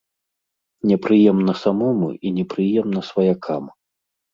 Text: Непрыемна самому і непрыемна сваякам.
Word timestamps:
Непрыемна 0.93 1.53
самому 1.67 2.11
і 2.25 2.35
непрыемна 2.41 3.09
сваякам. 3.15 3.63